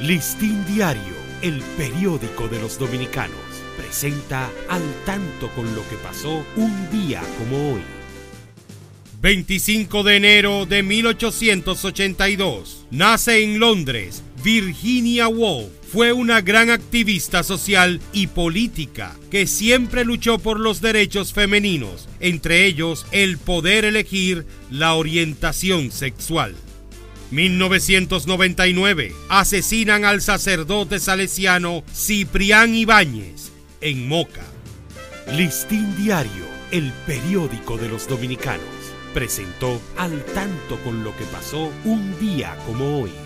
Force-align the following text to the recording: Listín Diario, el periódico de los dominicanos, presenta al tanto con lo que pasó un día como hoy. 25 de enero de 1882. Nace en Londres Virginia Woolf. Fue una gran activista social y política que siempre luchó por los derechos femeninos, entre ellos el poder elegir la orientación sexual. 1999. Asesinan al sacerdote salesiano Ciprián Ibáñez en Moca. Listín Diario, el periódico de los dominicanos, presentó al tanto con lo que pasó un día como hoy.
Listín 0.00 0.62
Diario, 0.66 1.14
el 1.40 1.62
periódico 1.78 2.48
de 2.48 2.60
los 2.60 2.78
dominicanos, 2.78 3.40
presenta 3.78 4.50
al 4.68 4.82
tanto 5.06 5.48
con 5.54 5.74
lo 5.74 5.88
que 5.88 5.96
pasó 5.96 6.44
un 6.56 6.90
día 6.90 7.22
como 7.38 7.72
hoy. 7.72 7.80
25 9.22 10.02
de 10.02 10.16
enero 10.16 10.66
de 10.66 10.82
1882. 10.82 12.86
Nace 12.90 13.42
en 13.42 13.58
Londres 13.58 14.22
Virginia 14.44 15.28
Woolf. 15.28 15.70
Fue 15.90 16.12
una 16.12 16.42
gran 16.42 16.68
activista 16.68 17.42
social 17.42 17.98
y 18.12 18.26
política 18.26 19.16
que 19.30 19.46
siempre 19.46 20.04
luchó 20.04 20.38
por 20.38 20.60
los 20.60 20.82
derechos 20.82 21.32
femeninos, 21.32 22.06
entre 22.20 22.66
ellos 22.66 23.06
el 23.12 23.38
poder 23.38 23.86
elegir 23.86 24.44
la 24.70 24.92
orientación 24.92 25.90
sexual. 25.90 26.54
1999. 27.30 29.12
Asesinan 29.28 30.04
al 30.04 30.22
sacerdote 30.22 30.98
salesiano 30.98 31.84
Ciprián 31.92 32.74
Ibáñez 32.74 33.52
en 33.80 34.08
Moca. 34.08 34.44
Listín 35.32 35.96
Diario, 35.96 36.46
el 36.70 36.92
periódico 37.06 37.76
de 37.76 37.88
los 37.88 38.08
dominicanos, 38.08 38.64
presentó 39.12 39.80
al 39.96 40.24
tanto 40.26 40.78
con 40.84 41.02
lo 41.02 41.16
que 41.16 41.24
pasó 41.24 41.72
un 41.84 42.18
día 42.20 42.56
como 42.66 43.00
hoy. 43.00 43.25